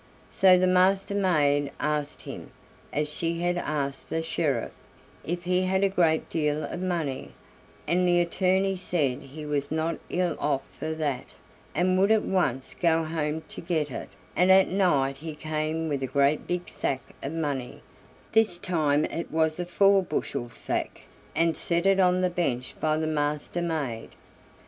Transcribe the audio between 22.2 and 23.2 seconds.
the bench by the